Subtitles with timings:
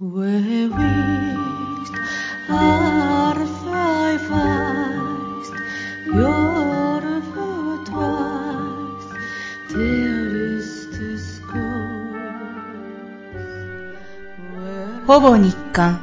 [0.00, 0.22] ほぼ
[15.36, 16.00] 日刊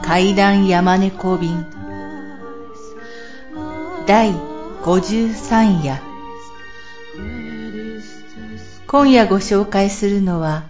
[0.00, 1.66] 階段山猫便
[4.06, 4.30] 第
[4.84, 6.00] 53夜
[8.86, 10.62] 今夜ご紹介するのは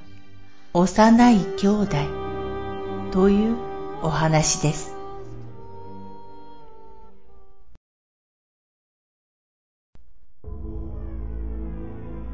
[0.72, 2.21] 幼い兄弟
[3.12, 3.56] という
[4.02, 4.94] お話です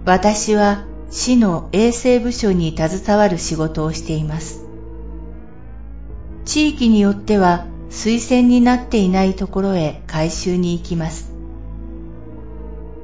[0.06, 4.64] 私は市の衛生部署に携わる仕事をしています
[6.46, 11.32] 地域によっては推薦になっていないところへ回収に行きます。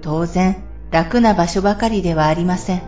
[0.02, 2.82] 当然楽な場所ばかりではありません。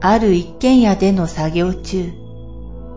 [0.00, 2.12] ある一軒家での作業中、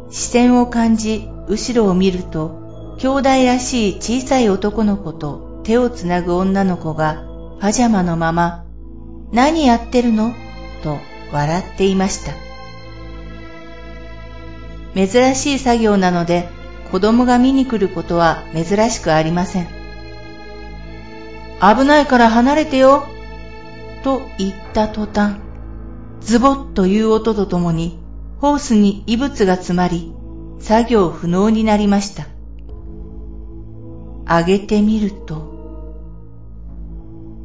[0.10, 7.24] 視線を感じ後ろを見ると兄弟らしい小さい男の子と手をつなぐ女の子が
[7.60, 8.66] パジャマのまま
[9.32, 10.34] 何やってるの？
[10.84, 10.98] と
[11.32, 12.32] 笑っていました。
[14.96, 16.48] 珍しい作業なので
[16.92, 19.68] 子供が見に来ることは珍しくありません。
[21.60, 23.06] 危ないから離れてよ
[24.04, 25.38] と言った途端、
[26.22, 28.00] ズボッという音とともに
[28.40, 30.14] ホースに異物が詰まり、
[30.60, 32.28] 作業不能になりました。
[34.28, 35.56] 上げてみると、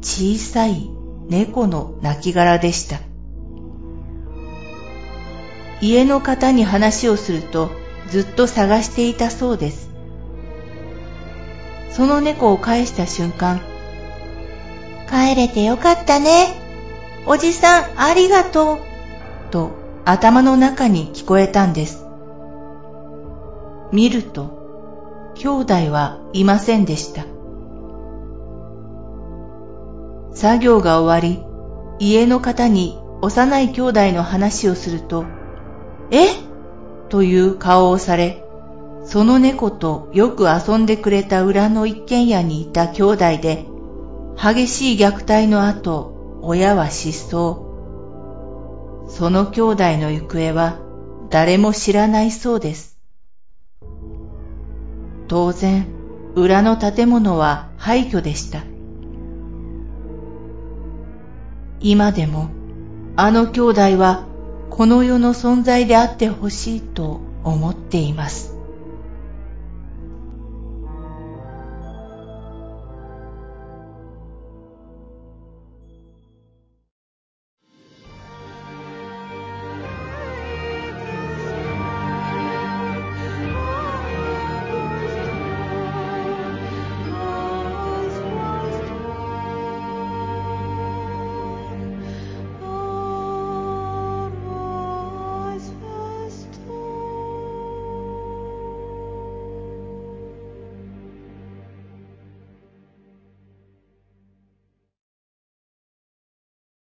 [0.01, 0.91] 小さい
[1.29, 2.99] 猫の亡骸でした。
[5.81, 7.71] 家の方に話をすると
[8.09, 9.89] ずっと探していたそうです。
[11.91, 13.61] その猫を返した瞬間、
[15.09, 16.61] 帰れてよかったね。
[17.25, 18.79] おじさんありがとう。
[19.51, 22.05] と頭の中に聞こえたんです。
[23.93, 27.23] 見ると、兄弟はいませんでした。
[30.33, 31.45] 作業が終わり、
[31.99, 35.23] 家の方に幼い兄弟の話をすると、
[36.11, 36.27] え？
[37.07, 38.43] という顔をされ、
[39.05, 43.67] その猫とよく遊んでくれた裏の一軒家にいた兄弟で、
[44.35, 47.62] 激しい虐待の後、親は失踪。
[49.07, 50.79] その兄弟の行方は
[51.29, 52.99] 誰も知らないそうです。
[55.27, 55.87] 当然、
[56.35, 58.63] 裏の建物は廃墟でした。
[61.79, 62.49] 今でも、
[63.15, 64.25] あの兄弟は
[64.69, 68.52] この世の存在であってほしいと思っています。